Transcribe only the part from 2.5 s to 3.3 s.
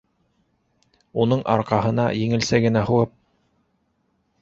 генә һуғып: